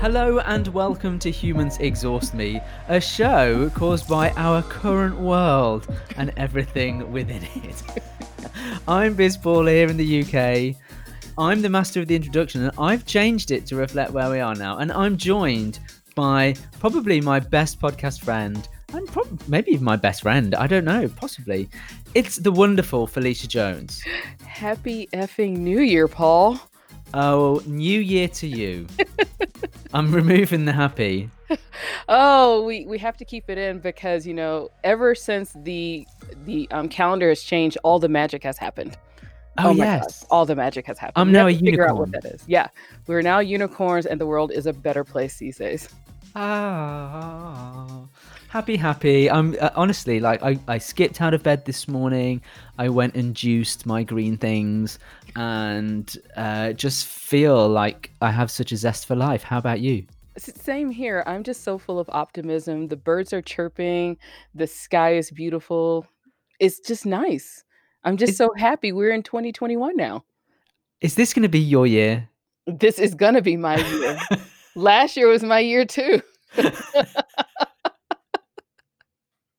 [0.00, 6.32] Hello and welcome to Humans Exhaust Me, a show caused by our current world and
[6.36, 7.82] everything within it.
[8.88, 10.76] I'm Biz Paul here in the UK.
[11.36, 14.54] I'm the master of the introduction and I've changed it to reflect where we are
[14.54, 14.78] now.
[14.78, 15.80] And I'm joined
[16.14, 20.54] by probably my best podcast friend and prob- maybe even my best friend.
[20.54, 21.68] I don't know, possibly.
[22.14, 24.00] It's the wonderful Felicia Jones.
[24.46, 26.60] Happy effing New Year, Paul.
[27.14, 28.86] Oh, new year to you.
[29.92, 31.30] I'm removing the happy.
[32.08, 36.06] Oh, we, we have to keep it in because you know ever since the
[36.44, 38.96] the um, calendar has changed, all the magic has happened.
[39.58, 40.20] Oh, my yes.
[40.20, 41.14] God, all the magic has happened.
[41.16, 42.44] I'm We now a to figure out what that is.
[42.46, 42.68] Yeah,
[43.06, 45.88] we're now unicorns, and the world is a better place these days.
[46.36, 48.06] Ah,
[48.48, 49.28] happy, happy.
[49.28, 52.40] I'm uh, honestly like I, I skipped out of bed this morning.
[52.78, 54.98] I went and juiced my green things,
[55.38, 59.44] and uh, just feel like I have such a zest for life.
[59.44, 60.04] How about you?
[60.36, 61.22] Same here.
[61.26, 62.88] I'm just so full of optimism.
[62.88, 64.16] The birds are chirping.
[64.54, 66.06] The sky is beautiful.
[66.58, 67.64] It's just nice.
[68.02, 68.90] I'm just Is- so happy.
[68.90, 70.24] We're in 2021 now.
[71.00, 72.28] Is this going to be your year?
[72.66, 74.18] This is gonna be my year.
[74.74, 76.20] Last year was my year too.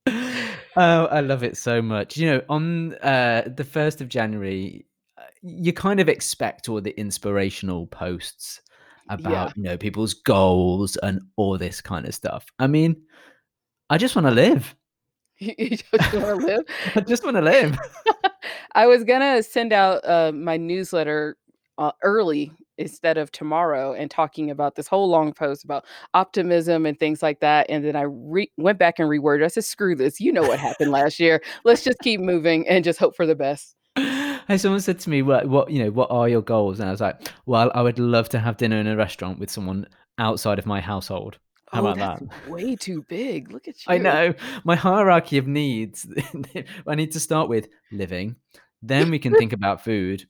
[0.06, 2.18] oh, I love it so much.
[2.18, 4.86] You know, on uh, the first of January,
[5.42, 8.62] you kind of expect all the inspirational posts
[9.10, 12.46] about you know people's goals and all this kind of stuff.
[12.60, 13.02] I mean,
[13.90, 14.76] I just want to live.
[15.40, 16.64] You you just want to live.
[16.96, 17.78] I just want to live.
[18.76, 21.38] I was gonna send out uh, my newsletter
[21.78, 26.98] uh, early instead of tomorrow and talking about this whole long post about optimism and
[26.98, 27.66] things like that.
[27.70, 29.44] And then I re- went back and reworded.
[29.44, 30.20] I said, "Screw this!
[30.20, 31.42] You know what happened last year.
[31.64, 33.76] Let's just keep moving and just hope for the best."
[34.58, 37.02] Someone said to me, "What, what, you know, what are your goals?" And I was
[37.02, 40.66] like, "Well, I would love to have dinner in a restaurant with someone outside of
[40.66, 41.38] my household."
[41.72, 42.50] How oh, about that?
[42.50, 43.52] way too big.
[43.52, 43.94] Look at you.
[43.94, 44.34] I know
[44.64, 46.08] my hierarchy of needs.
[46.88, 48.38] I need to start with living,
[48.82, 50.26] then we can think about food.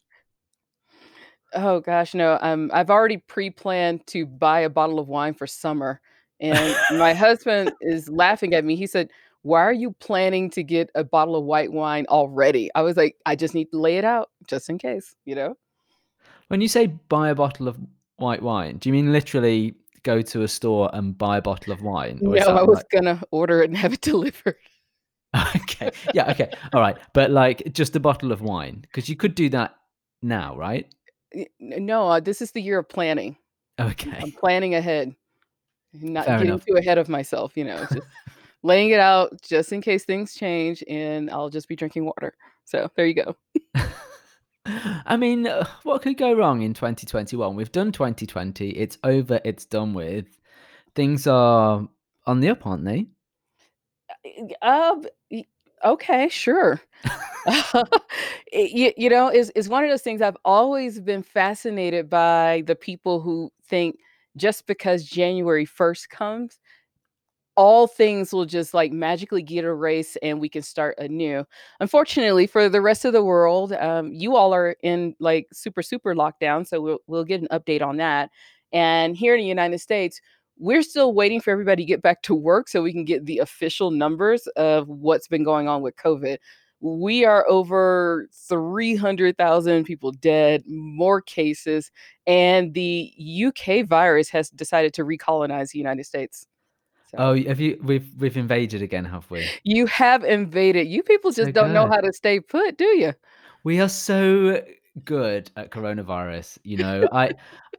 [1.53, 2.37] Oh gosh, no.
[2.41, 6.01] Um, I've already pre-planned to buy a bottle of wine for summer,
[6.41, 8.75] and my husband is laughing at me.
[8.75, 9.09] He said,
[9.43, 13.15] "Why are you planning to get a bottle of white wine already?" I was like,
[13.25, 15.57] "I just need to lay it out just in case, you know."
[16.47, 17.77] When you say buy a bottle of
[18.17, 21.81] white wine, do you mean literally go to a store and buy a bottle of
[21.81, 24.57] wine, No, I was like gonna order it and have it delivered.
[25.55, 29.35] okay, yeah, okay, all right, but like just a bottle of wine because you could
[29.35, 29.75] do that
[30.21, 30.91] now, right?
[31.59, 33.37] No, uh, this is the year of planning.
[33.79, 34.17] Okay.
[34.19, 35.15] I'm planning ahead,
[35.93, 36.65] not fair getting enough.
[36.65, 37.55] too ahead of myself.
[37.55, 38.07] You know, just
[38.63, 42.35] laying it out just in case things change, and I'll just be drinking water.
[42.65, 43.35] So there you go.
[45.05, 47.55] I mean, uh, what could go wrong in 2021?
[47.55, 48.69] We've done 2020.
[48.71, 49.39] It's over.
[49.43, 50.27] It's done with.
[50.95, 51.87] Things are
[52.25, 53.07] on the up, aren't they?
[54.61, 55.05] Um,
[55.83, 56.81] okay, sure.
[58.51, 62.75] you, you know, is is one of those things I've always been fascinated by the
[62.75, 63.97] people who think
[64.37, 66.59] just because January 1st comes,
[67.59, 71.43] all things will just like magically get erased and we can start anew.
[71.81, 76.15] Unfortunately, for the rest of the world, um, you all are in like super, super
[76.15, 76.65] lockdown.
[76.65, 78.29] So we'll, we'll get an update on that.
[78.71, 80.21] And here in the United States,
[80.57, 83.39] we're still waiting for everybody to get back to work so we can get the
[83.39, 86.37] official numbers of what's been going on with COVID.
[86.79, 91.91] We are over 300,000 people dead, more cases,
[92.25, 93.13] and the
[93.47, 96.47] UK virus has decided to recolonize the United States.
[97.09, 97.79] So Oh, have you?
[97.81, 99.49] We've we've invaded again, have we?
[99.63, 100.87] you have invaded.
[100.87, 103.13] You people So just don't know how to stay put, do you?
[103.63, 104.61] We are so
[105.05, 106.59] good at coronavirus.
[106.63, 107.31] You know, I,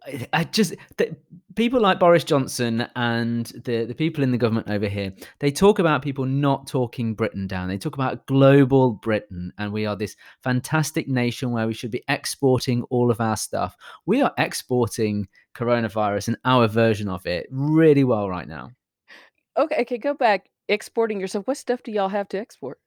[0.05, 1.17] I, I just the,
[1.55, 5.13] people like Boris Johnson and the the people in the government over here.
[5.39, 7.69] They talk about people not talking Britain down.
[7.69, 12.03] They talk about global Britain, and we are this fantastic nation where we should be
[12.09, 13.77] exporting all of our stuff.
[14.07, 18.71] We are exporting coronavirus and our version of it really well right now.
[19.57, 20.49] Okay, okay, go back.
[20.69, 21.47] Exporting yourself.
[21.47, 22.79] What stuff do y'all have to export?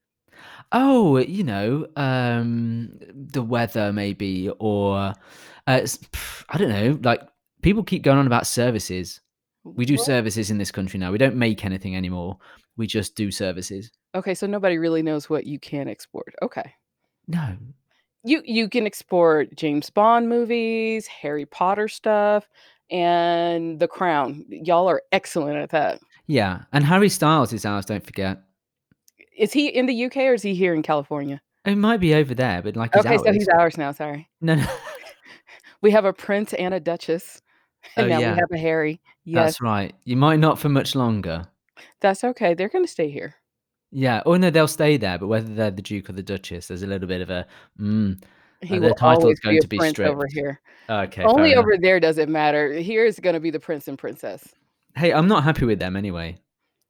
[0.71, 5.13] Oh, you know, um, the weather maybe, or uh,
[5.67, 6.99] s- pff, I don't know.
[7.03, 7.21] Like
[7.61, 9.19] people keep going on about services.
[9.63, 10.05] We do What?
[10.05, 11.11] services in this country now.
[11.11, 12.37] We don't make anything anymore.
[12.77, 13.91] We just do services.
[14.15, 16.33] Okay, so nobody really knows what you can export.
[16.41, 16.73] Okay.
[17.27, 17.55] No.
[18.23, 22.47] You you can export James Bond movies, Harry Potter stuff,
[22.89, 24.45] and The Crown.
[24.49, 25.99] Y'all are excellent at that.
[26.27, 27.85] Yeah, and Harry Styles is ours.
[27.85, 28.41] Don't forget.
[29.37, 31.41] Is he in the UK or is he here in California?
[31.65, 33.91] It might be over there, but like Okay, so he's ours now.
[33.91, 34.29] Sorry.
[34.41, 34.65] No, no.
[35.83, 37.41] We have a prince and a duchess.
[37.97, 39.01] Oh, And now we have a Harry.
[39.25, 39.45] Yes.
[39.45, 39.93] That's right.
[40.05, 41.45] You might not for much longer.
[41.99, 42.53] That's okay.
[42.53, 43.35] They're gonna stay here.
[43.91, 44.23] Yeah.
[44.25, 46.87] Oh, no, they'll stay there, but whether they're the Duke or the Duchess, there's a
[46.87, 47.45] little bit of a,
[47.77, 48.23] mm,
[48.61, 50.61] He uh, will always going be a to be prince over here.
[50.89, 51.63] Okay, Only enough.
[51.65, 52.71] over there does it matter.
[52.71, 54.55] Here is gonna be the prince and princess.
[54.95, 56.37] Hey, I'm not happy with them anyway.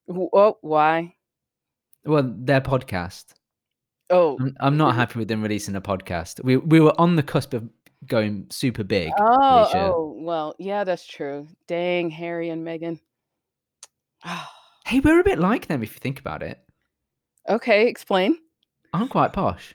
[0.10, 1.16] Oh, why?
[2.06, 3.26] Well, their podcast.
[4.10, 5.00] Oh, I'm I'm not mm-hmm.
[5.00, 6.44] happy with them releasing a podcast.
[6.44, 7.70] We we were on the cusp of
[8.06, 9.78] going super big, Oh, Alicia.
[9.78, 11.48] oh, well, yeah, that's true.
[11.68, 13.00] Dang, Harry and Meghan.
[14.86, 16.60] Hey, we're a bit like them if you think about it.
[17.48, 18.38] Okay, explain.
[18.92, 19.74] I'm quite posh.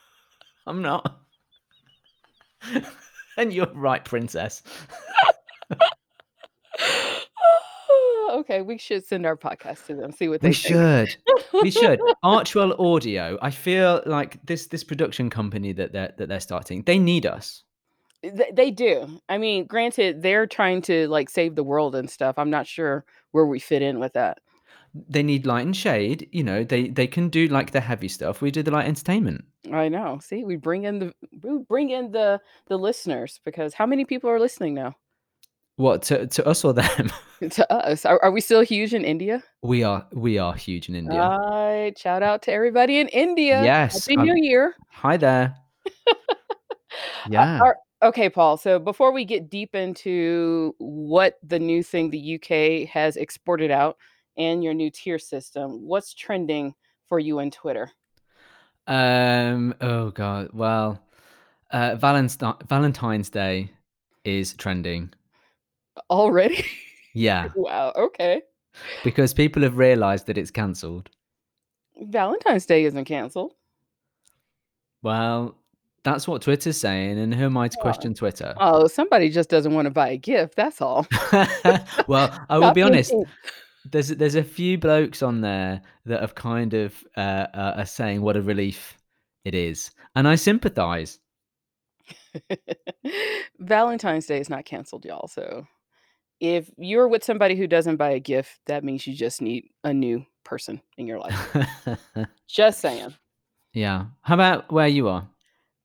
[0.66, 1.18] I'm not.
[3.38, 4.62] and you're right, princess.
[8.34, 10.74] Okay, we should send our podcast to them, see what they We think.
[10.74, 11.16] should.
[11.62, 12.00] We should.
[12.24, 13.38] Archewell Audio.
[13.40, 17.62] I feel like this this production company that they're that they're starting, they need us.
[18.22, 19.20] Th they do.
[19.28, 22.34] I mean, granted, they're trying to, like, save the world and stuff.
[22.38, 24.38] I'm not sure where we fit in with that.
[25.08, 28.40] They need light and shade, you know, they they can do, like, the heavy stuff.
[28.40, 29.44] We do the light entertainment.
[29.72, 30.18] I know.
[30.22, 34.30] See, we bring in the we bring in the the listeners because how many people
[34.30, 34.94] are listening now?
[35.76, 37.10] What, to to us or them?
[37.50, 38.06] To us.
[38.06, 39.42] Are are we still huge in India?
[39.62, 41.20] We are we are huge in India.
[41.20, 43.62] Alright, shout out to everybody in India.
[43.62, 44.74] Yes, Happy um, New Year.
[44.90, 45.56] Hi there.
[47.26, 47.58] Uh, Yeah.
[47.60, 52.88] are okay, Paul, so before we get deep into what the new thing the UK
[52.88, 53.96] has exported out
[54.36, 56.72] and your new tier system, what's trending
[57.08, 57.90] for you in Twitter?
[58.86, 60.50] Um, oh god.
[60.52, 61.02] Well,
[61.72, 63.72] uh, Valentine's Day
[64.24, 65.12] is trending.
[66.10, 66.64] Already?
[67.14, 68.42] Yeah, Wow, okay.
[69.04, 71.10] because people have realized that it's cancelled.
[72.00, 73.54] Valentine's Day isn't canceled.
[75.02, 75.56] Well,
[76.02, 78.54] that's what Twitter's saying, and who am I to question Twitter?
[78.58, 81.06] Oh, somebody just doesn't wanna buy a gift, that's all.
[82.08, 83.14] Well, I will Stop be honest,
[83.90, 88.22] there's there's a few blokes on there that have kind of, uh, uh, are saying
[88.22, 88.98] what a relief
[89.44, 91.18] it is, and I sympathise.
[93.60, 95.66] Valentine's Day is not canceled, y'all, so
[96.40, 99.92] if you're with somebody who doesn't buy a gift, that means you just need a
[99.92, 101.56] new person in your life.
[102.48, 103.14] Just saying.
[103.72, 104.06] Yeah.
[104.22, 105.26] How about where you are?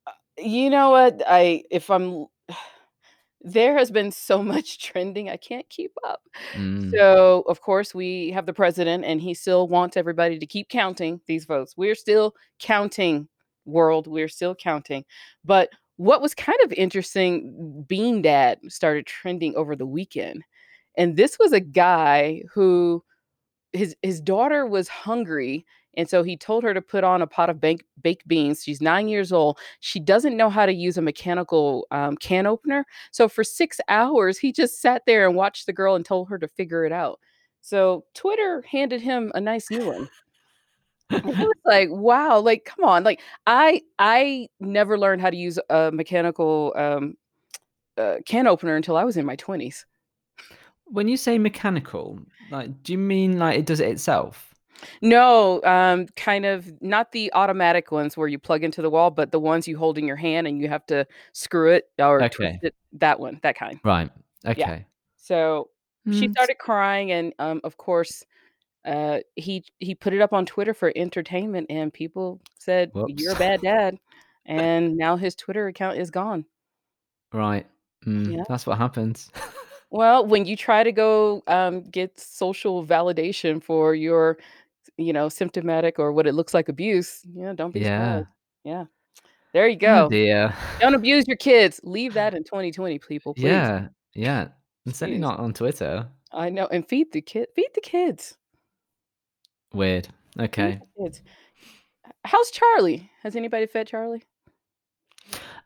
[0.05, 1.23] Uh, you know what?
[1.25, 2.27] I if I'm
[3.41, 6.21] there has been so much trending, I can't keep up.
[6.53, 6.91] Mm.
[6.91, 11.21] So, of course, we have the president, and he still wants everybody to keep counting
[11.25, 11.75] these votes.
[11.77, 13.29] We're still counting,
[13.65, 15.05] world, we're still counting.
[15.43, 15.69] But
[15.99, 20.43] what was kind of interesting, Bean Dad started trending over the weekend,
[20.97, 23.03] and this was a guy who
[23.73, 25.65] his his daughter was hungry,
[25.97, 28.63] and so he told her to put on a pot of bank baked beans.
[28.63, 29.59] She's 9 years old.
[29.81, 34.37] She doesn't know how to use a mechanical, um, can opener, so for 6 hours,
[34.39, 37.19] he just sat there and watched the girl and told her to figure it out.
[37.61, 40.09] So, Twitter handed him a nice new one.
[41.11, 45.59] I was like, "Wow," like, come on, like, I I never learned how to use
[45.69, 47.15] a mechanical, um,
[47.97, 49.85] uh, can opener until I was in my 20s.
[50.85, 52.19] When you say mechanical,
[52.49, 54.53] like, do you mean, like, it does it itself?
[55.01, 59.31] No, um, kind of not the automatic ones where you plug into the wall, but
[59.31, 62.33] the ones you hold in your hand and you have to screw it or twist
[62.35, 62.59] Okay.
[62.61, 63.79] it, that one, that kind.
[63.83, 64.09] Right.
[64.55, 64.69] Yeah.
[64.69, 64.85] Okay.
[65.17, 65.69] So,
[66.11, 66.31] she Mm.
[66.33, 68.23] started crying and, um, of course,
[68.85, 73.13] uh, he he put it up on Twitter for entertainment, and people said, Whoops.
[73.21, 73.97] "You're a bad dad,"
[74.45, 76.45] and now his Twitter account is gone.
[77.33, 77.67] Right.
[78.05, 78.43] Mm, Yeah.
[78.47, 79.29] that's what happens.
[79.91, 84.37] Well, when you try to go, um, get social validation for your,
[84.97, 88.19] you know, symptomatic or what it looks like abuse, yeah, don't be Yeah.
[88.19, 88.27] surprised.
[88.65, 88.85] Yeah.
[89.51, 90.09] There you Oh, go.
[90.09, 90.53] dear.
[90.79, 91.81] Don't abuse your kids.
[91.83, 93.45] Leave that in 2020, people, please.
[93.45, 93.87] Yeah.
[94.13, 94.49] Yeah.
[94.85, 96.07] And certainly not on Twitter.
[96.31, 98.37] I know, and feed the kid feed the kids.
[99.73, 100.07] Weird.
[100.39, 100.79] Okay.
[102.25, 103.09] how's Charlie?
[103.23, 104.23] Has anybody fed Charlie?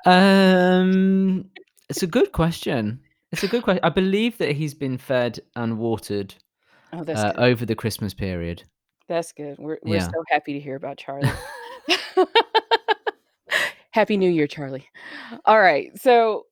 [0.05, 1.49] Um,
[1.89, 2.99] it's a good question.
[3.31, 3.83] It's a good question.
[3.83, 6.35] I believe that he's been fed and watered,
[6.91, 7.43] Oh, that's uh, good.
[7.43, 8.63] over the Christmas period.
[9.07, 9.57] That's good.
[9.57, 10.07] We're we're Yeah.
[10.07, 11.29] so happy to hear about Charlie.
[13.91, 14.87] Happy New Year, Charlie.
[15.47, 16.45] Alright, so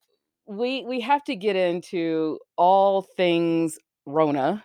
[0.45, 4.63] we we have to get into all things Rona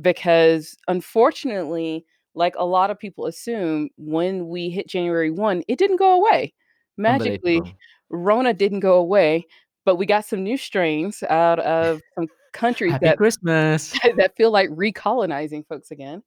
[0.00, 5.96] because, unfortunately, like a lot of people assume, when we hit January 1, it didn't
[5.96, 6.54] go away.
[6.96, 7.62] Magically,
[8.10, 9.46] Rona didn't go away,
[9.84, 13.92] but we got some new strains out of some countries that Christmas.
[14.16, 16.22] that feel like recolonizing folks again.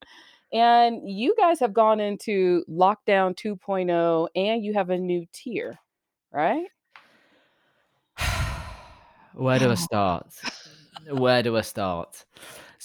[0.51, 5.79] And you guys have gone into lockdown 2.0, and you have a new tier,
[6.31, 6.67] right?
[9.33, 10.27] Where do I start?
[11.10, 12.24] where do I start?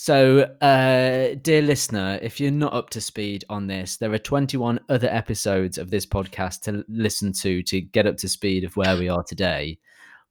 [0.00, 4.78] So, uh, dear listener, if you're not up to speed on this, there are 21
[4.88, 8.96] other episodes of this podcast to listen to to get up to speed of where
[8.96, 9.76] we are today.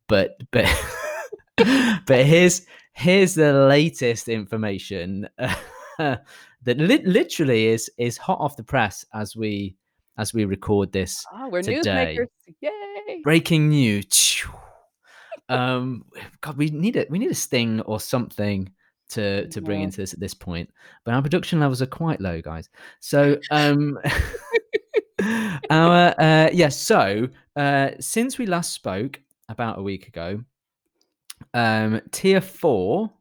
[0.08, 0.66] But but
[1.58, 5.54] but here's here's the latest information uh,
[6.00, 9.76] that li- literally is is hot off the press as we
[10.18, 12.18] as we record this Oh, we're today.
[12.18, 12.28] newsmakers.
[12.62, 13.22] Yay.
[13.22, 14.46] Breaking news.
[15.50, 16.06] um,
[16.40, 17.12] God, we need it.
[17.12, 18.72] We need a sting or something
[19.10, 19.86] to to bring Yeah.
[19.86, 20.70] into this at this point.
[21.06, 22.70] But our production levels are quite low, guys.
[23.00, 23.98] So um,
[25.70, 26.78] our uh, yes.
[26.78, 30.44] so uh, since we last spoke about a week ago,
[31.54, 33.12] um, tier four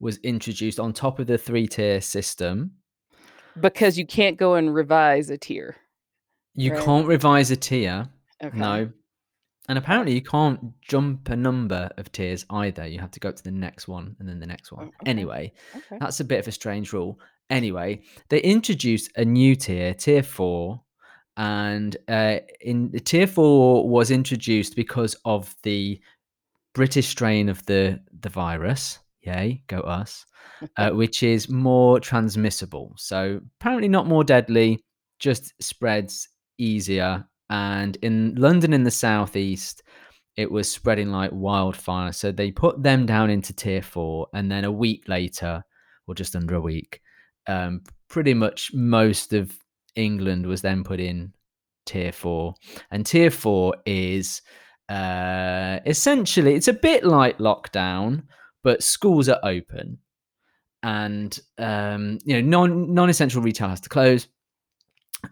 [0.00, 2.72] was introduced on top of the three tier system.
[3.60, 5.76] Because you can't go and revise a tier.
[6.54, 6.84] You Right.
[6.84, 8.08] can't revise a tier.
[8.42, 8.56] Okay.
[8.58, 8.90] No.
[9.68, 12.86] And apparently you can't jump a number of tiers either.
[12.86, 14.86] You have to go to the next one and then the next one.
[14.86, 15.10] Oh, okay.
[15.10, 15.98] Anyway, Okay.
[16.00, 17.20] that's a bit of a strange rule.
[17.48, 20.82] Anyway, they introduced a new tier, tier four,
[21.36, 26.00] and uh, in the tier four was introduced because of the
[26.74, 28.98] British strain of the the virus.
[29.22, 30.24] Yay, go us!
[30.76, 32.92] Uh, which is more transmissible.
[32.96, 34.80] So apparently not more deadly,
[35.18, 36.28] just spreads
[36.58, 37.24] easier.
[37.52, 39.82] And in London, in the southeast,
[40.38, 42.10] it was spreading like wildfire.
[42.12, 45.62] So they put them down into tier four, and then a week later,
[46.06, 47.02] or just under a week,
[47.46, 49.54] um, pretty much most of
[49.96, 51.34] England was then put in
[51.84, 52.54] tier four.
[52.90, 54.40] And tier four is
[54.88, 58.22] uh, essentially it's a bit like lockdown,
[58.64, 59.98] but schools are open,
[60.82, 64.26] and um, you know non non essential retail has to close.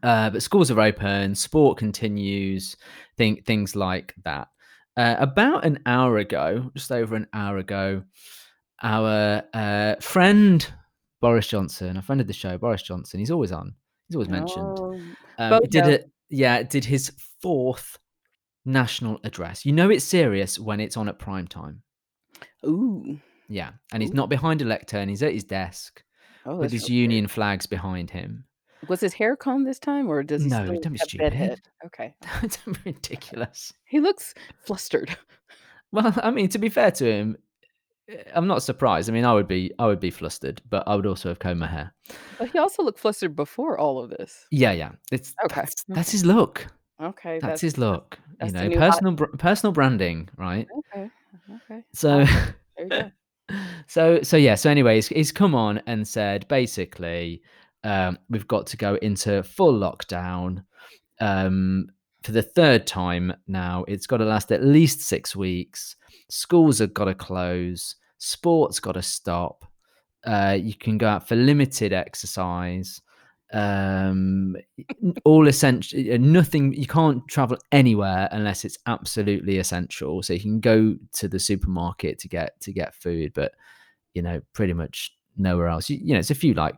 [0.03, 2.77] Uh, but schools are open, sport continues,
[3.17, 4.49] think things like that.
[4.97, 8.03] Uh, about an hour ago, just over an hour ago,
[8.83, 10.67] our uh, friend
[11.21, 13.75] Boris Johnson, a friend of the show, Boris Johnson, he's always on.
[14.09, 14.79] He's always mentioned.
[14.79, 15.01] Oh,
[15.39, 16.11] Um, did it?
[16.29, 17.99] Yeah, did his fourth
[18.65, 19.65] national address.
[19.65, 21.83] You know it's serious when it's on at prime time.
[22.67, 23.19] Ooh.
[23.49, 24.15] Yeah, and he's Ooh.
[24.15, 25.09] not behind a lectern.
[25.09, 26.03] He's at his desk
[26.47, 28.45] Oh, with his union flags behind him.
[28.89, 31.61] Was his hair combed this time, or does he No, still don't be stupid.
[31.87, 32.15] Okay.
[32.41, 33.73] That's ridiculous.
[33.85, 34.35] He looks
[34.65, 35.17] flustered.
[35.93, 37.37] Well, I mean, to be fair to him,
[38.09, 39.11] eh, I'm not surprised.
[39.11, 41.59] I mean, I would be, I would be flustered, but I would also have combed
[41.61, 41.93] my hair.
[42.39, 44.47] But he also looked flustered before all of this.
[44.53, 44.93] Yeah, yeah.
[45.11, 46.67] It's Okay, that's, that's his look.
[47.03, 48.19] Okay, That's that's his look.
[48.39, 48.93] that's you know, new hot.
[48.93, 50.69] personal personal branding, right?
[50.95, 51.11] Okay.
[51.65, 51.83] Okay.
[51.93, 52.55] So, Hot.
[52.77, 52.91] There you
[53.49, 53.57] go.
[53.89, 54.55] so so yeah.
[54.55, 57.43] So, anyways, he's come on and said basically,
[57.85, 60.65] um, we've got to go into full lockdown
[61.21, 61.87] um,
[62.23, 63.85] for the third time now.
[63.89, 65.97] It's got to last at least six weeks.
[66.29, 67.97] Schools have got to close.
[68.19, 69.65] Sports got to stop.
[70.25, 73.01] Uh, you can go out for limited exercise.
[73.53, 74.57] Um,
[75.25, 76.19] all essential.
[76.19, 76.75] Nothing.
[76.75, 80.23] You can't travel anywhere unless it's absolutely essential.
[80.23, 83.53] So you can go to the supermarket to get to get food, but
[84.15, 85.89] you know, pretty much nowhere else.
[85.89, 86.75] You, you know, it's a few like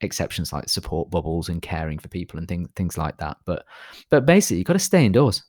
[0.00, 3.38] exceptions like support bubbles and caring for people and things things like that.
[3.44, 3.64] But
[4.10, 5.42] but basically, you got to stay indoors.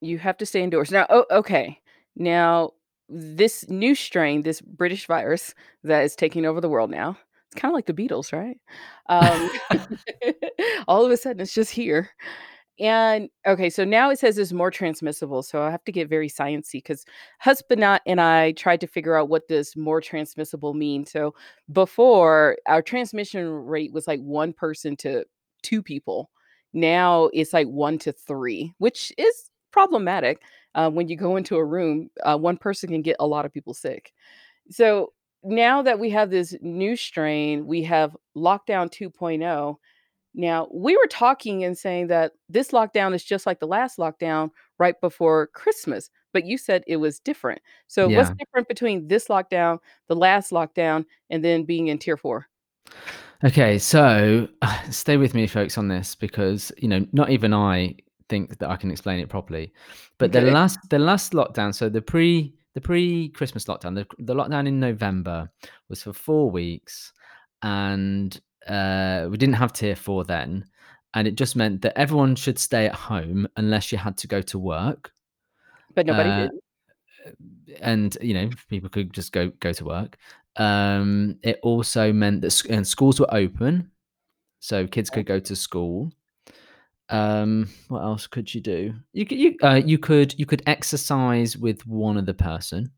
[0.00, 0.90] You have to stay indoors.
[0.90, 1.78] Now, oh, okay.
[2.16, 2.72] Now,
[3.08, 7.70] this new strain, this British virus that is taking over the world now, it's kind
[7.70, 8.58] of like the Beatles, right?
[9.08, 9.50] Um,
[10.88, 12.10] all of a sudden, it's just here.
[12.80, 15.42] And okay, so now it says it's more transmissible.
[15.42, 17.04] So I have to get very sciencey because
[17.38, 21.04] husband and I tried to figure out what does more transmissible mean.
[21.04, 21.34] So
[21.70, 25.24] before our transmission rate was like one person to
[25.62, 26.30] two people.
[26.72, 30.40] Now it's like one to three, which is problematic.
[30.74, 33.52] Uh, when you go into a room, uh, one person can get a lot of
[33.52, 34.12] people sick.
[34.70, 35.12] So
[35.44, 39.76] now that we have this new strain, we have lockdown 2.0.
[40.34, 44.50] Now, we were talking and saying that this lockdown is just like the last lockdown
[44.78, 47.60] right before Christmas, but you said it was different.
[47.86, 52.46] So, what's different between this lockdown, the last lockdown, and then being in tier four?
[53.44, 54.48] Okay, so
[54.90, 57.96] stay with me, folks, on this because you know not even I
[58.28, 59.72] think that I can explain it properly.
[60.18, 64.34] But the last the last lockdown, so the pre the pre Christmas lockdown, the the
[64.34, 65.50] lockdown in November
[65.88, 67.12] was for four weeks,
[67.62, 70.64] and uh, we didn't have tier four then,
[71.14, 74.42] and it just meant that everyone should stay at home unless you had to go
[74.42, 75.12] to work.
[75.94, 76.50] But nobody Uh, did.
[77.80, 80.18] and you know people could just go go to work
[80.56, 83.90] um it also meant that and schools were open
[84.60, 86.12] so kids could go to school
[87.08, 91.56] um what else could you do you could you uh, you could you could exercise
[91.56, 92.90] with one other person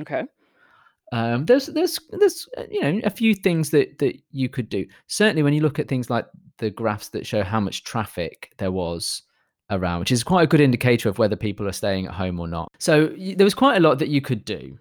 [0.00, 0.24] Okay.
[1.14, 4.84] Um, there's there's there's uh, you know a few things that that you could do.
[5.06, 6.26] Certainly, when you look at things like
[6.58, 9.22] the graphs that show how much traffic there was
[9.70, 12.48] around, which is quite a good indicator of whether people are staying at home or
[12.48, 12.72] not.
[12.80, 14.76] So there was quite a lot that you could do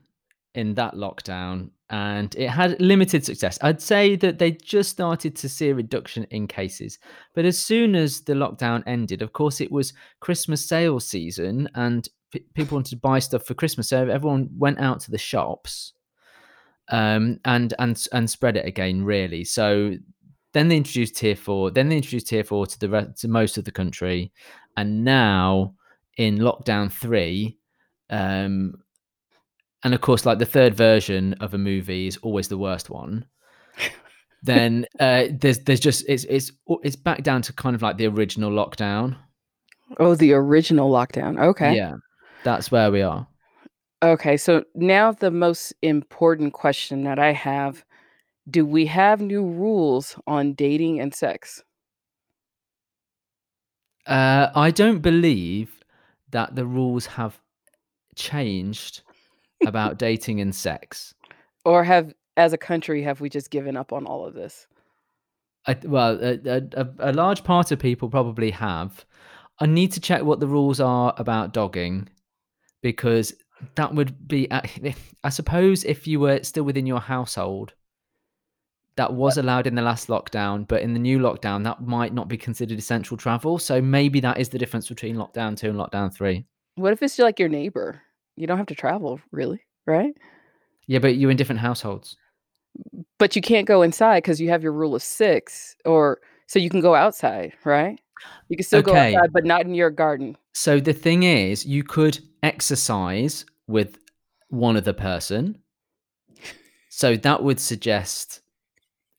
[0.55, 3.59] in that lockdown, and it had limited success.
[3.61, 6.97] I'd say that they just started to see a reduction in cases,
[7.35, 12.09] but as soon as the lockdown ended, of course, it was Christmas sales season, and
[12.31, 15.93] p- people wanted to buy stuff for Christmas, so everyone went out to the shops
[16.89, 19.03] um, and and and spread it again.
[19.03, 19.95] Really, so
[20.53, 21.71] then they introduced tier four.
[21.71, 24.31] Then they introduced tier four to the rest, to most of the country,
[24.77, 25.75] and now
[26.17, 27.57] in lockdown three,
[28.09, 28.75] um,
[29.83, 33.25] and of course, like the third version of a movie is always the worst one.
[34.43, 36.51] then uh, there's there's just it's it's
[36.83, 39.17] it's back down to kind of like the original lockdown.
[39.99, 41.39] Oh, the original lockdown.
[41.39, 41.75] Okay.
[41.75, 41.95] Yeah,
[42.43, 43.27] that's where we are.
[44.03, 47.85] Okay, so now the most important question that I have,
[48.49, 51.63] do we have new rules on dating and sex?
[54.05, 55.79] Uh, I don't believe
[56.31, 57.39] that the rules have
[58.13, 59.03] changed
[59.65, 61.15] about dating and sex.
[61.63, 64.67] Or have as a country have we just given up on all of this?
[65.65, 69.05] I, well, a, a, a large part of people probably have.
[69.59, 72.09] I need to check what the rules are about dogging
[72.81, 73.33] because
[73.75, 74.61] that would be, uh,
[75.23, 77.73] I suppose, if you were still within your household,
[78.95, 82.27] that was allowed in the last lockdown, but in the new lockdown, that might not
[82.27, 83.57] be considered essential travel.
[83.57, 86.45] So maybe that is the difference between lockdown two and lockdown three.
[86.75, 88.01] What if it's like your neighbor?
[88.35, 90.13] You don't have to travel, really, right?
[90.87, 92.17] Yeah, but you're in different households.
[93.19, 96.69] But you can't go inside because you have your rule of six, or so you
[96.69, 97.99] can go outside, right?
[98.49, 100.37] You can still go outside, but not in your garden.
[100.53, 103.97] So the thing is, you could exercise with
[104.49, 105.59] one other person.
[106.89, 108.41] So that would suggest,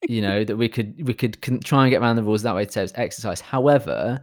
[0.08, 2.66] you know, that we could we could try and get around the rules that way.
[2.68, 3.40] So it's exercise.
[3.40, 4.20] However,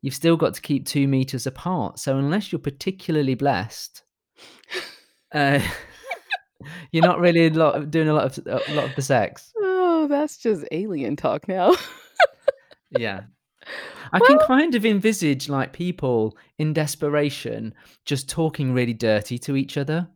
[0.00, 1.98] you've still got to keep two meters apart.
[1.98, 4.02] So unless you're particularly blessed,
[5.34, 5.60] uh,
[6.92, 9.52] you're not really a lot doing a lot of a lot of the sex.
[9.58, 11.74] Oh, that's just alien talk now.
[12.98, 13.22] Yeah.
[14.12, 17.74] I can kind of envisage like people in desperation
[18.04, 20.08] just talking really dirty to each other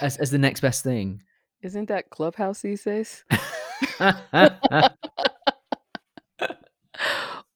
[0.00, 1.22] as, as the next best thing.
[1.62, 3.24] Isn't that Clubhouse these days?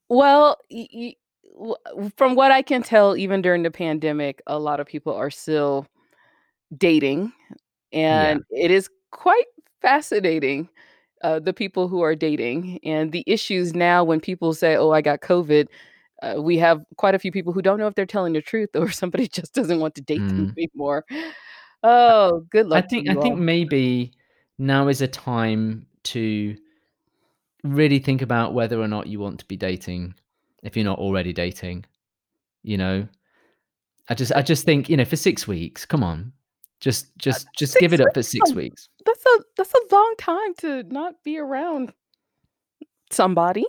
[0.09, 1.15] Well, y- y-
[2.17, 5.87] from what I can tell, even during the pandemic, a lot of people are still
[6.77, 7.33] dating,
[7.93, 9.45] and it is quite
[9.81, 10.69] fascinating.
[11.23, 15.03] Uh, the people who are dating and the issues now when people say, "Oh, I
[15.03, 15.69] got COVID,"
[16.23, 18.71] uh, we have quite a few people who don't know if they're telling the truth
[18.77, 20.57] or somebody just doesn't want to date them Mm.
[20.59, 21.05] anymore.
[21.83, 24.13] Oh, good I luck to think I you think maybe
[24.59, 26.57] now is a time to
[27.65, 30.15] really think about whether or not you want to be dating
[30.63, 31.85] if you're not already dating.
[32.63, 33.09] You know,
[34.09, 36.33] I just I just think you know for six weeks, come on,
[36.81, 38.89] Uh, just just just give it up for six oh, weeks.
[39.05, 41.93] That's a that's a long time to not be around
[43.11, 43.65] somebody.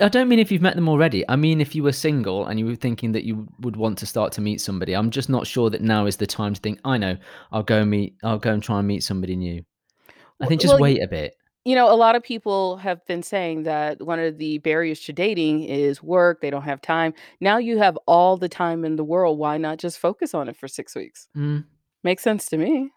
[0.00, 1.28] I don't mean if you've met them already.
[1.28, 4.06] I mean if you were single and you were thinking that you would want to
[4.06, 4.94] start to meet somebody.
[4.94, 6.78] I'm just not sure that now is the time to think.
[6.84, 7.16] I know.
[7.50, 8.14] I'll go and meet.
[8.22, 9.64] I'll go and try and meet somebody new.
[10.40, 11.34] I think just well, wait a bit.
[11.64, 15.12] You know, a lot of people have been saying that one of the barriers to
[15.12, 16.40] dating is work.
[16.40, 17.12] They don't have time.
[17.40, 19.38] Now you have all the time in the world.
[19.38, 21.28] Why not just focus on it for six weeks?
[21.36, 21.64] Mm.
[22.02, 22.90] Makes sense to me.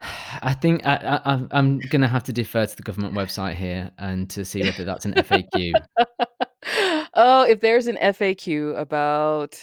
[0.42, 4.28] I think I, I, I'm- to have to defer to the government website here and
[4.30, 5.72] to see whether that's an FAQ.
[7.14, 9.58] oh, if there's an FAQ about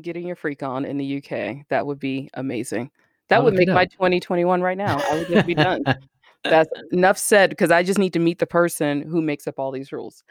[0.00, 2.90] getting your freak on in the UK, that would be amazing.
[3.28, 3.90] That I'll would look it make my up.
[3.90, 4.98] 2021 right now.
[5.10, 5.84] I would just be done.
[6.50, 9.70] That's enough said because I just need to meet the person who makes up all
[9.70, 10.24] these rules.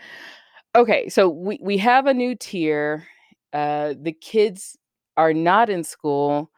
[0.75, 3.07] Okay, so we, we have a new tier.
[3.53, 4.77] Uh, the kids
[5.15, 6.51] are not in school.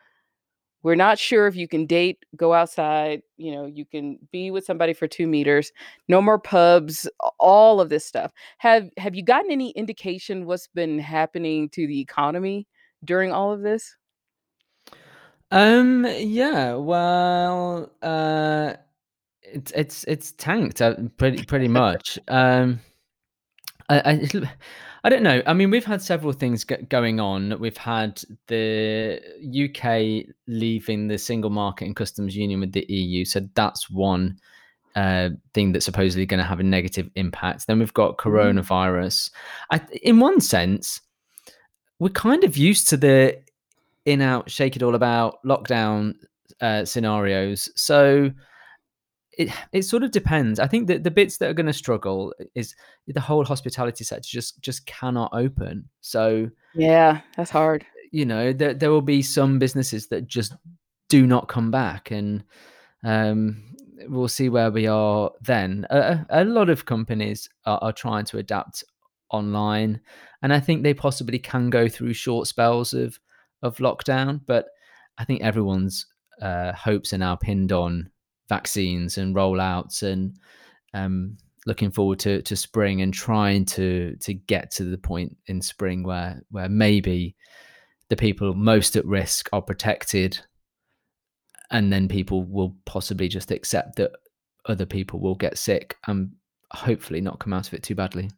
[0.84, 4.64] We're not sure if you can date, go outside, you know, you can be with
[4.64, 5.72] somebody for two meters,
[6.08, 8.32] no more pubs, all of this stuff.
[8.60, 12.68] Have have you gotten any indication what's been happening to the economy
[13.04, 13.98] during all of this?
[15.52, 16.06] Um.
[16.06, 16.76] Yeah.
[16.76, 17.92] Well.
[18.02, 18.74] Uh.
[19.54, 22.20] It's it's it's tanked uh, pretty pretty much.
[22.28, 22.82] Um.
[23.90, 24.50] I, I
[25.04, 25.42] I don't know.
[25.46, 27.58] I mean, we've had several things go- going on.
[27.60, 33.48] We've had the UK leaving the single market and customs union with the EU, so
[33.54, 34.38] that's one
[34.98, 37.68] uh, thing that's supposedly going to have a negative impact.
[37.68, 39.32] Then we've got coronavirus.
[39.72, 41.00] I, in one sense,
[42.00, 43.40] we're kind of used to the
[44.06, 46.16] in out, shake it all about lockdown
[46.62, 47.70] uh, scenarios.
[47.76, 48.32] So
[49.38, 50.60] it it sort of depends.
[50.60, 54.28] I think that the bits that are going to struggle is the whole hospitality sector
[54.28, 55.88] just just cannot open.
[56.02, 57.86] So yeah, that's hard.
[58.12, 60.56] You know, there there will be some businesses that just
[61.08, 62.44] do not come back, and
[63.04, 63.64] um,
[64.08, 65.86] we'll see where we are then.
[65.92, 68.84] A, a lot of companies are, are trying to adapt
[69.30, 70.02] online,
[70.42, 73.20] and I think they possibly can go through short spells of
[73.62, 74.68] of lockdown, but
[75.20, 76.08] I think everyone's
[76.42, 78.10] uh, hopes are now pinned on
[78.50, 80.38] vaccines and rollouts and
[80.94, 85.62] um, looking forward to, to spring and trying to to get to the point in
[85.62, 87.36] spring where where maybe
[88.10, 90.40] the people most at risk are protected
[91.72, 94.12] and then people will possibly just accept that
[94.66, 96.32] other people will get sick and
[96.72, 98.30] hopefully not come out of it too badly.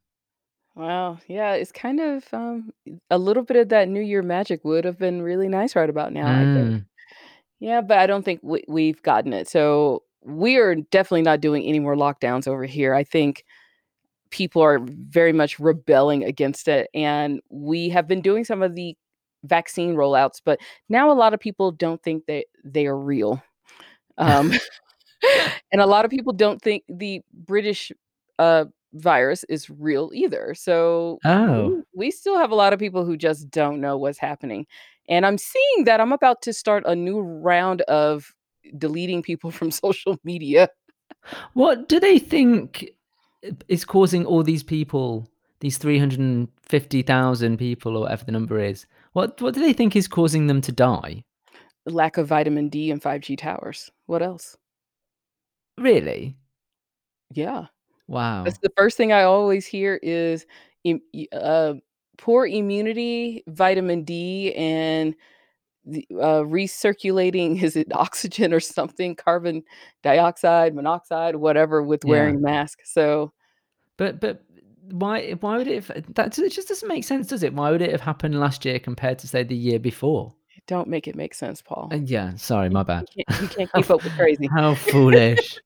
[0.76, 2.72] Wow, yeah, it's kind of um,
[3.10, 6.14] a little bit of that New Year magic would have been really nice right about
[6.14, 6.84] now, I think.
[7.60, 9.48] Yeah, but I don't think we we've gotten it.
[9.48, 12.94] So we are definitely not doing any more lockdowns over here.
[12.94, 13.44] I think
[14.32, 18.96] people are very much rebelling against it, and we have been doing some of the
[19.46, 23.42] vaccine rollouts, but now a lot of people don't think that they are real.
[24.20, 24.52] Um,
[25.72, 27.92] and a lot of people don't think the British
[28.40, 30.54] uh, virus is real either.
[30.56, 31.68] So Oh.
[31.94, 34.66] we, we still have a lot of people who just don't know what's happening.
[35.08, 38.34] And I'm seeing that I'm about to start a new round of
[38.78, 40.70] deleting people from social media.
[41.54, 42.90] What do they think
[43.68, 45.28] is causing all these people,
[45.60, 48.86] these 350,000 people or whatever the number is?
[49.14, 51.24] What what do they think is causing them to die?
[51.86, 53.92] Lack of vitamin D and 5G towers.
[54.06, 54.56] What else?
[55.78, 56.36] Really?
[57.34, 57.66] Yeah.
[58.44, 58.60] That's Wow.
[58.62, 60.46] the first thing I always hear is
[60.84, 61.74] im y uh,
[62.18, 65.16] poor immunity, vitamin D, and
[65.86, 69.16] the uh, recirculating is it oxygen or something?
[69.16, 69.64] Carbon
[70.04, 72.40] dioxide, monoxide, whatever with wearing Yeah.
[72.40, 72.80] a mask.
[72.86, 73.34] So
[73.98, 74.42] But but
[74.92, 77.54] why why would it have that it just doesn't make sense, does it?
[77.54, 80.34] Why would it have happened last year compared to say the year before?
[80.68, 81.90] don't make it make sense, Paul.
[81.92, 83.06] And yeah, sorry, You my you bad.
[83.16, 84.48] can't you can't How keep f up with crazy.
[84.56, 85.60] how foolish.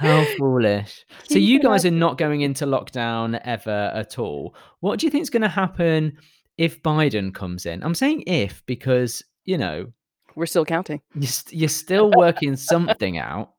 [0.00, 1.04] How foolish.
[1.28, 4.54] So you guys are not going into lockdown ever at all.
[4.80, 6.16] What do you think is gonna happen
[6.58, 7.82] if Biden comes in?
[7.82, 9.92] I'm saying if because, you know,
[10.36, 11.00] We're still counting.
[11.14, 13.52] you're st you're still working something out.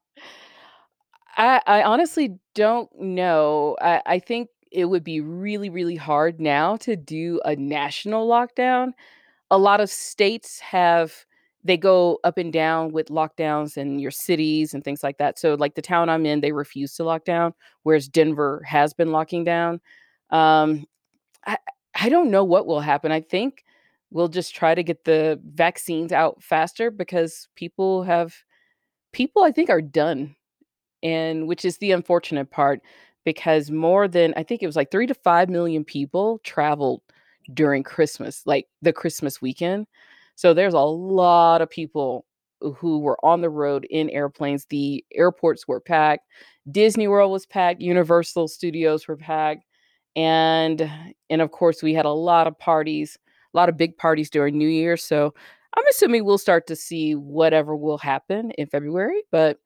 [1.37, 3.77] I I honestly don't know.
[3.81, 8.93] I I think it would be really, really hard now to do a national lockdown.
[9.49, 11.25] A lot of states have
[11.63, 15.39] they go up and down with lockdowns in your cities and things like that.
[15.39, 19.11] So, like the town I'm in, they refuse to lock down, whereas Denver has been
[19.11, 19.81] locking down.
[20.31, 20.85] Um,
[21.45, 21.57] I
[21.95, 23.11] I don't know what will happen.
[23.11, 23.63] I think
[24.11, 28.35] we'll just try to get the vaccines out faster because people have
[29.13, 30.35] people I think are done
[31.03, 32.81] and which is the unfortunate part
[33.25, 37.01] because more than I think it was like 3 to 5 million people traveled
[37.53, 39.87] during Christmas, like the Christmas weekend.
[40.35, 42.25] So there's a lot of people
[42.77, 44.65] who were on the road in airplanes.
[44.69, 46.27] The airports were packed.
[46.71, 49.65] Disney World was packed, Universal Studios were packed,
[50.15, 50.89] and
[51.29, 53.17] and of course we had a lot of parties,
[53.53, 54.97] a lot of big parties during New Year.
[54.97, 55.33] So
[55.75, 59.57] I'm assuming we'll start to see whatever will happen in February, but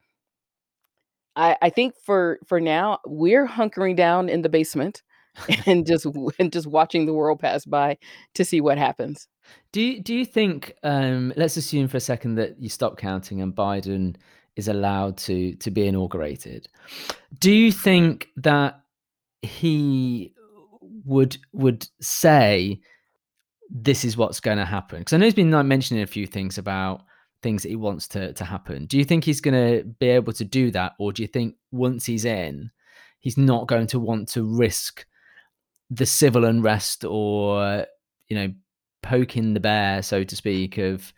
[1.35, 5.03] I I think for for now, we're hunkering down in the basement
[5.65, 6.05] and just
[6.39, 7.97] and just watching the world pass by
[8.35, 9.27] to see what happens.
[9.71, 13.41] Do you do you think, um let's assume for a second that you stop counting
[13.41, 14.15] and Biden
[14.55, 16.67] is allowed to to be inaugurated.
[17.39, 18.81] Do you think that
[19.41, 20.33] he
[21.03, 22.79] would would say
[23.69, 24.75] this is what's gonna happen?
[24.75, 24.99] happen?
[24.99, 27.03] Because I know he's been, like, mentioning a few things about
[27.41, 28.85] things that he wants to to happen.
[28.85, 32.05] Do you think he's gonna be able to do that, or do you think once
[32.05, 32.71] he's in,
[33.19, 35.05] he's not going to want to risk
[35.89, 37.85] the civil unrest or,
[38.27, 38.53] you know,
[39.05, 41.13] poking the bear, so to speak, of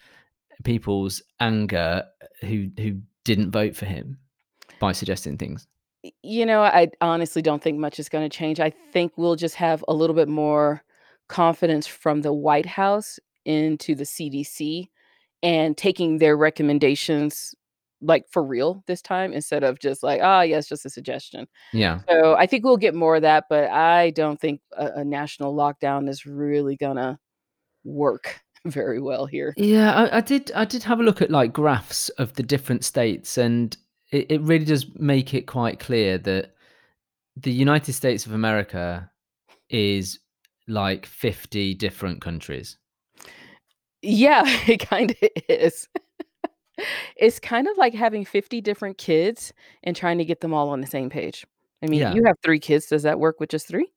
[0.63, 2.03] people's anger
[2.41, 4.17] who who didn't vote for him
[4.79, 5.67] by suggesting things?
[6.21, 8.59] You know, I honestly don't think much is gonna change.
[8.59, 10.83] I think we'll just have a little bit more
[11.29, 14.89] confidence from the White House into the CDC
[15.43, 17.55] and taking their recommendations,
[18.01, 22.01] like, for real this time instead of just like, "Ah, yeah, just a suggestion." Yeah.
[22.09, 25.55] So, I think we'll get more of that, but I don't think a a national
[25.55, 27.19] lockdown is really gonna
[27.87, 29.53] work very well here.
[29.57, 30.51] Yeah, I, I did.
[30.53, 33.75] I did have a look at like graphs of the different states, and
[34.11, 36.53] it, it really does make it quite clear that
[37.35, 39.09] the United States of America
[39.69, 40.19] is
[40.67, 42.77] like fifty different countries.
[44.01, 45.15] Yeah, it kinda
[45.51, 45.87] is.
[47.15, 49.51] It's kind of like having 50 different kids
[49.83, 51.43] and trying to get them all on the same page.
[51.81, 52.13] I mean, Yeah.
[52.13, 53.91] you have 3 kids, does that work with just 3?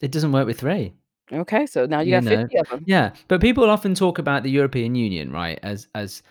[0.00, 0.94] It doesn't work with 3.
[1.32, 2.36] Okay, so now you You got know?
[2.42, 2.84] 50 of 'em.
[2.86, 6.22] Yeah, but people often talk about the European Union, right, as as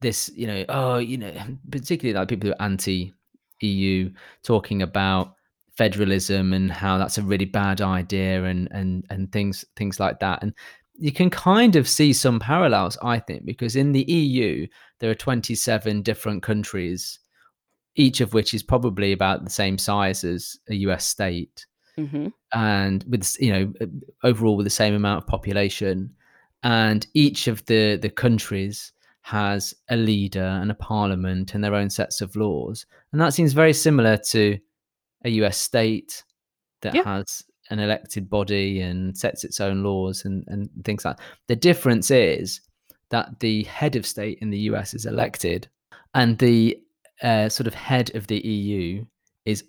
[0.00, 1.32] this, you know, oh, you know,
[1.70, 4.10] particularly like people who are anti-EU
[4.42, 5.34] talking about
[5.76, 10.42] federalism and how that's a really bad idea and and and things things like that.
[10.42, 10.52] And
[11.00, 14.66] you can kind of see some parallels, I think, because in the EU
[14.98, 17.20] there are 27 different countries,
[17.94, 21.66] each of which is probably about the same size as a US state
[21.98, 22.32] Mhm.
[22.54, 23.86] and with you know, uh,
[24.22, 26.14] overall with the same amount of population,
[26.62, 31.90] and each of the the countries has a leader and a parliament and their own
[31.90, 34.58] sets of laws, and that seems very similar to
[35.24, 36.24] a US state
[36.82, 37.02] that Yeah.
[37.04, 42.10] has an elected body and sets its own laws and and things like the difference
[42.10, 42.60] is
[43.10, 45.68] that the head of state in the US is elected,
[46.14, 46.78] and the,
[47.22, 49.04] uh, sort of head of the EU
[49.44, 49.64] is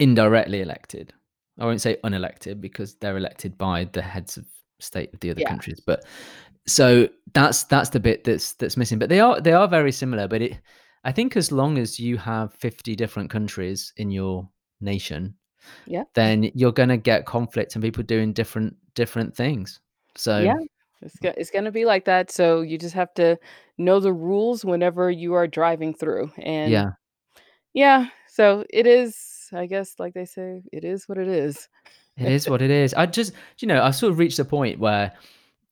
[0.00, 1.12] indirectly elected.
[1.58, 4.44] I won't say unelected because they're elected by the heads of
[4.80, 5.48] state of the other Yeah.
[5.48, 6.04] countries, but
[6.66, 8.98] so that's that's the bit that's that's missing.
[8.98, 10.58] But they are they are very similar, but it
[11.04, 14.48] I think as long as you have 50 different countries in your
[14.80, 15.34] nation,
[15.86, 16.04] Yeah.
[16.14, 19.80] then you're gonna get conflict and people doing different different things.
[20.16, 20.56] So Yeah,
[21.02, 23.38] it's go it's gonna be like that, so you just have to
[23.78, 26.90] know the rules whenever you are driving through, and Yeah.
[27.74, 29.16] yeah, so it is,
[29.54, 31.68] I guess, like they say, it is what it is.
[32.16, 32.94] It is what it is.
[32.94, 35.12] I just you know, I've sort of reached a point where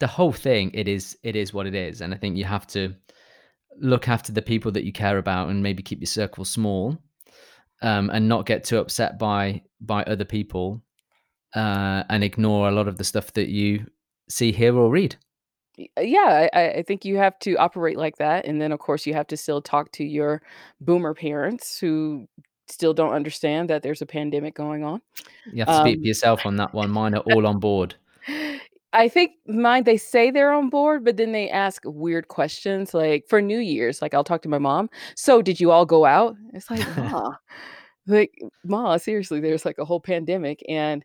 [0.01, 2.67] the whole thing, it is it is what it is, and I think you have
[2.69, 2.93] to
[3.79, 6.99] look after the people that you care about and maybe keep your circle small,
[7.81, 10.83] um, and not get too upset by by other people,
[11.55, 13.87] uh, and ignore a lot of the stuff that you
[14.29, 15.15] see, hear, or read.
[15.97, 18.81] Uh, yeah, I I I think you have to operate like that, and then, of
[18.81, 20.43] course, you have to still talk to your
[20.81, 22.27] boomer parents who
[22.73, 25.01] still don't understand that there's a pandemic going on.
[25.53, 26.91] You have to speak for Um yourself on that one.
[26.99, 27.95] Mine are all on board.
[28.95, 33.25] I think mine, they say they're on board, but then they ask weird questions, like,
[33.27, 36.37] for New Year's, like, I'll talk to my mom, "So, did you all go out?"
[36.53, 37.37] It's like, "Ma"
[38.07, 41.05] like, "Ma, seriously, there's, like, a whole pandemic," and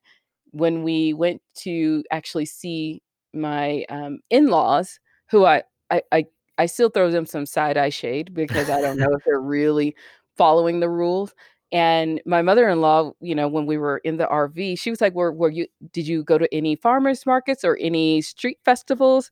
[0.51, 3.01] when we went to actually see
[3.33, 4.99] my, um, in-laws,
[5.29, 6.25] who I I I
[6.57, 9.95] I still throw them some side-eye shade because I don't know if they're really
[10.37, 11.33] following the rules,
[11.71, 15.31] and my mother-in-law, you know, when we were in the RV, she was like, "Were
[15.33, 19.31] were you did you go to any farmers markets or any street festivals?"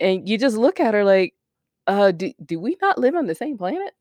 [0.00, 1.34] And you just look at her like,
[1.86, 3.94] "Uh, do do we not live on the same planet?"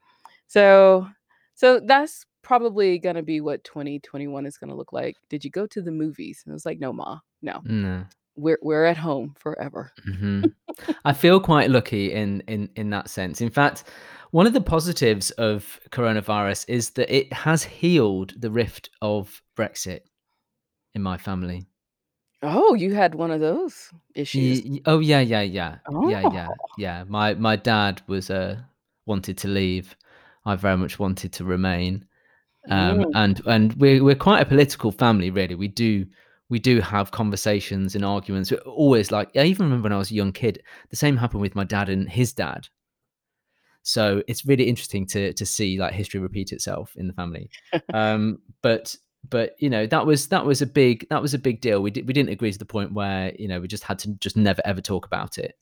[0.48, 1.08] So
[1.56, 5.17] so that's probably gonna be what 2021 is gonna look like.
[5.30, 7.62] "Did you go to the movies?" And I was like, "No, Ma, no.
[7.65, 8.06] No.
[8.36, 10.54] We're we're at home forever." Mhm.
[11.06, 13.41] I feel quite lucky in in in that sense.
[13.41, 13.84] In fact,
[14.32, 20.02] one of the positives of coronavirus is that it has healed the rift of Brexit
[20.96, 21.67] in my family.
[22.44, 24.62] Oh, you had one of those issues.
[24.65, 25.76] y oh, yeah, yeah, yeah.
[26.10, 26.34] Yeah, Oh.
[26.34, 27.04] yeah, yeah.
[27.08, 28.58] My my dad was, uh
[29.06, 29.96] wanted to leave.
[30.46, 32.06] I very much wanted to remain.
[32.70, 33.12] Um, Mm.
[33.15, 35.56] and and we're we're quite a political family, really.
[35.56, 36.06] We do
[36.50, 38.52] we do have conversations and arguments.
[38.52, 41.41] We're always like I even remember when I was a young kid, the same happened
[41.41, 42.67] with my dad and his dad.
[43.84, 47.50] So, it's really interesting to to see, like, history repeat itself in the family.
[47.94, 48.96] Um, but
[49.30, 51.82] but, you know, that was that was a big that was a big deal.
[51.82, 54.13] We di we didn't agree to the point where, you know, we just had to
[54.20, 55.56] just never ever talk about it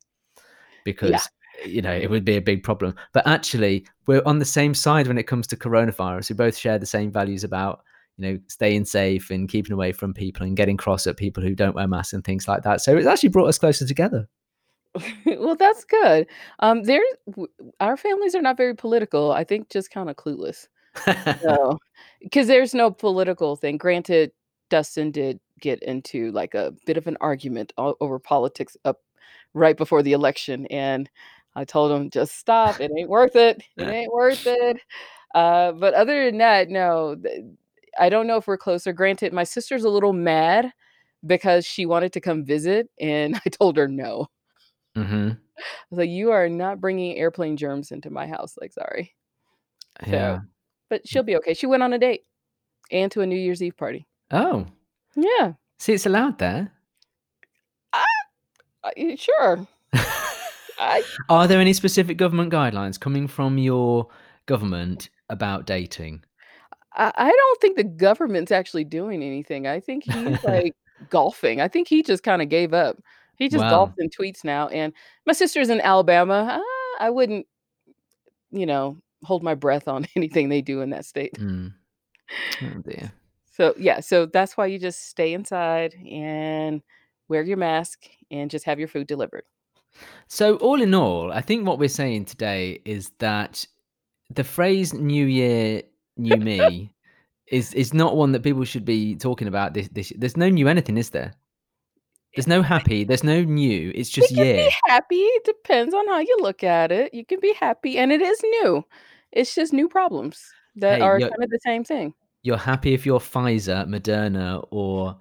[1.14, 1.22] Yeah.
[1.22, 1.30] because,
[1.66, 2.96] you know, it would be a big problem.
[3.14, 6.30] But actually, we're on the same side when it comes to coronavirus.
[6.30, 7.84] We both share the same values about,
[8.18, 11.56] you know, staying safe and keeping away from people and getting cross at people who
[11.56, 12.82] don't wear masks and things like that.
[12.82, 14.28] So, it's actually brought us closer together.
[15.26, 16.28] Well, that's good.
[16.60, 17.48] Um, there w
[17.80, 20.68] our families are not very political, I think just kinda clueless.
[21.42, 21.80] So
[22.34, 23.78] 'cause there's no political thing.
[23.78, 24.32] Granted,
[24.70, 29.02] Dustin did get into, like, a bit of an argument o over politics up
[29.54, 31.10] right before the election, and
[31.56, 32.82] I told him, "Just stop.
[32.82, 33.64] It ain't worth it.
[33.78, 34.82] It ain't worth it."
[35.36, 37.56] Uh, but other than that, no, the
[38.00, 38.94] I don't know if we're closer.
[38.94, 40.72] Granted, my sister's a little mad
[41.28, 44.28] because she wanted to come visit, and I told her no.
[44.98, 45.32] Mhm.
[45.38, 49.16] I was like, "You are not bringing airplane germs into my house, like, sorry."
[50.06, 50.40] So Yeah.
[50.90, 51.54] but she'll be okay.
[51.54, 52.26] She went on a date
[52.92, 54.08] and to a New Year's Eve party.
[54.32, 54.68] Oh.
[55.16, 55.54] Yeah.
[55.80, 56.72] See, it's allowed there.
[58.84, 59.68] Uh, sure.
[60.80, 64.08] I Are there any specific government guidelines coming from your
[64.46, 66.24] government about dating?
[66.96, 69.68] I I don't think the government's actually doing anything.
[69.68, 70.76] I think he's, like,
[71.10, 71.62] golfing.
[71.62, 72.98] I think he just kinda gave up.
[73.40, 73.94] He just golfs Wow.
[73.98, 74.94] and tweets now, and
[75.26, 76.62] my sister's in Alabama.
[76.62, 77.48] Uh, I wouldn't
[78.52, 81.34] you know, hold my breath on anything they do in that state.
[81.34, 81.74] Mm.
[82.64, 83.12] Oh dear.
[83.52, 86.82] So, yeah, so that's why you just stay inside and
[87.28, 89.44] wear your mask and just have your food delivered.
[90.28, 93.66] So, all in all, I think what we're saying today is that
[94.30, 95.82] the phrase "New Year,
[96.16, 96.94] New Me"
[97.48, 99.74] is is not one that people should be talking about.
[99.74, 101.34] This, this there's no new anything, is there?
[102.36, 103.04] There's no happy.
[103.04, 103.92] There's no new.
[103.96, 105.16] It's just be happy.
[105.16, 107.14] It depends on how you look at it.
[107.14, 108.86] You can be happy, and it is new.
[109.32, 110.44] It's just new problems
[110.76, 112.14] that Hey, are kind of the same thing.
[112.44, 115.18] you're happy if you're Pfizer, Moderna, or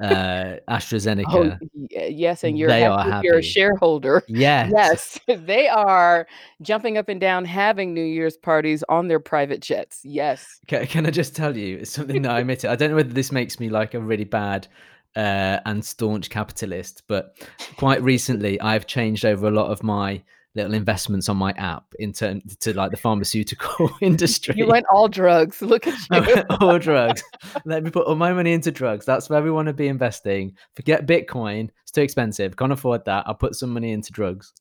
[0.00, 1.58] uh, Oh, AstraZeneca.
[1.74, 4.22] y yes, and you're They happy are if you're a shareholder.
[4.28, 4.70] Yes.
[4.72, 6.26] Yes, they are
[6.62, 10.00] jumping up and down having New Year's parties on their private jets.
[10.04, 10.60] Yes.
[10.68, 12.68] Can, can I just tell you it's something that I admit it?
[12.68, 14.68] I don't know whether this makes me like a really bad
[15.16, 17.36] uh, and staunch capitalist, but
[17.76, 20.22] quite recently I've changed over a lot of my
[20.54, 24.54] little investments on my app in terms to like the pharmaceutical industry.
[24.56, 25.62] You went all drugs.
[25.62, 26.42] Look at you.
[26.60, 27.22] all drugs.
[27.64, 29.06] Let me put all my money into drugs.
[29.06, 30.54] That's where we want to be investing.
[30.74, 32.56] Forget Bitcoin; it's too expensive.
[32.56, 33.24] Can't afford that.
[33.26, 34.52] I'll put some money into drugs.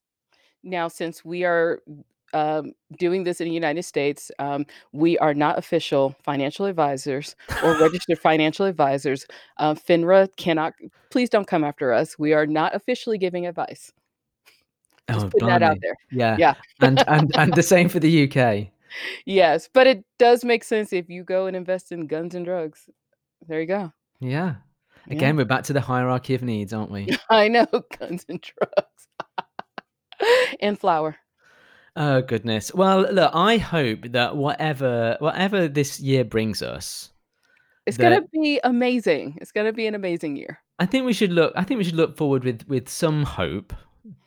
[0.63, 1.81] Now, since we are
[2.33, 7.77] um, doing this in the United States, um, we are not official financial advisors or
[7.79, 9.25] registered financial advisors.
[9.57, 10.73] Uh, FINRA cannot,
[11.11, 12.17] please don't come after us.
[12.19, 13.91] We are not officially giving advice.
[15.09, 15.95] Just Oh, putting that out there.
[16.11, 16.53] Yeah, Yeah.
[16.81, 18.67] and and and the same for the UK.
[19.25, 22.89] Yes, but it does make sense if you go and invest in guns and drugs.
[23.47, 23.91] There you go.
[24.19, 24.55] Yeah.
[25.07, 25.15] Yeah.
[25.15, 27.07] Again, we're back to the hierarchy of needs, aren't we?
[27.31, 27.65] I know
[27.97, 29.07] guns and drugs
[30.59, 31.15] and flour.
[31.99, 32.73] Oh goodness.
[32.73, 37.12] Well, look, I hope that whatever whatever this year brings us,
[37.85, 39.38] It's that gonna be amazing.
[39.41, 40.59] It's gonna be an amazing year.
[40.79, 41.51] I think we should look.
[41.57, 43.73] I think we should look forward with with some hope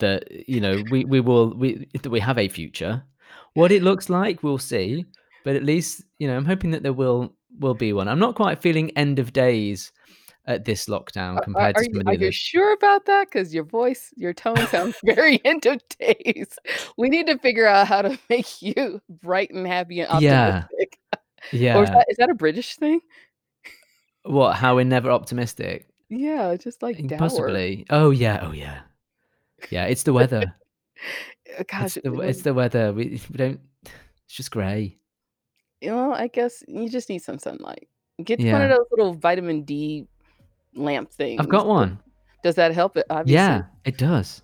[0.01, 3.03] that you know we we will we that we have a future.
[3.55, 5.07] What it looks like, we'll see.
[5.43, 8.07] But at least you know, I'm hoping that there will will be one.
[8.07, 9.93] I'm not quite feeling end of days
[10.47, 12.73] at this lockdown Are, are, compared are to you some of are the you sure
[12.73, 13.29] about that?
[13.31, 16.59] Because your voice, your tone sounds very end of days.
[16.97, 20.99] We need to figure out how to make you bright and happy and Yeah, optimistic.
[21.53, 23.01] Or is that is that a British thing?
[24.23, 24.55] What?
[24.55, 25.89] How we're never optimistic?
[26.09, 27.19] Yeah, just like dour.
[27.19, 27.85] Possibly.
[27.91, 28.41] Oh yeah.
[28.43, 28.83] Oh yeah.
[29.71, 29.87] Yeah.
[29.87, 30.55] It's the weather.
[31.59, 32.93] Uh, It's Gosh, the it's the weather.
[32.93, 33.61] We we don't.
[33.85, 34.99] It's just grey.
[35.81, 37.89] you know, I guess you just need some sunlight.
[38.23, 40.07] Get one of those little vitamin D
[40.75, 41.41] lamp thing.
[41.41, 41.99] I've got one.
[42.43, 43.07] does that help it?
[43.11, 44.43] Obviously, Yeah, it does.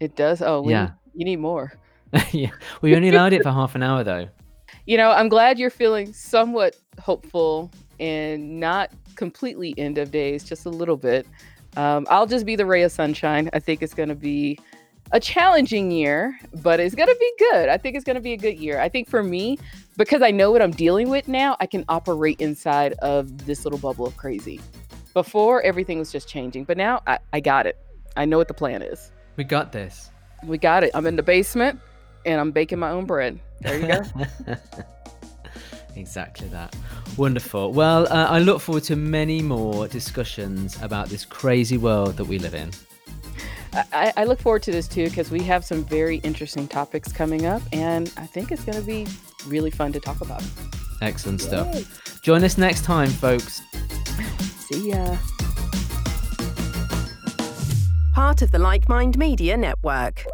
[0.00, 0.42] it does.
[0.42, 0.90] Oh, need, Yeah.
[1.14, 1.72] you need more.
[2.32, 2.50] yeah.
[2.82, 4.28] We only allowed it for half an hour though.
[4.86, 10.66] You know, I'm glad you're feeling somewhat hopeful and not completely end of days, just
[10.66, 11.24] a little bit.
[11.76, 13.48] Um, I'll just be the ray of sunshine.
[13.52, 14.58] I think it's going to be
[15.12, 17.68] a challenging year, but it's going to be good.
[17.68, 18.80] I think it's going to be a good year.
[18.80, 19.56] I think for me,
[19.96, 23.78] because I know what I'm dealing with now, I can operate inside of this little
[23.78, 24.60] bubble of crazy.
[25.14, 27.76] Before, everything was just changing, but now I, I got it.
[28.16, 29.12] I know what the plan is.
[29.36, 30.10] We got this.
[30.44, 30.90] We got it.
[30.94, 31.80] I'm in the basement
[32.24, 33.38] and I'm baking my own bread.
[33.60, 34.54] There you go.
[35.96, 36.74] exactly that.
[37.16, 37.72] Wonderful.
[37.72, 42.38] Well, uh, I look forward to many more discussions about this crazy world that we
[42.38, 42.70] live in.
[43.74, 47.46] I, I look forward to this too because we have some very interesting topics coming
[47.46, 49.06] up, and I think it's going to be
[49.46, 50.42] really fun to talk about.
[51.00, 51.74] Excellent stuff.
[51.74, 51.84] Yay.
[52.22, 53.62] Join us next time, folks.
[54.72, 55.18] See ya.
[58.14, 60.24] Part of the Like Mind Media Network.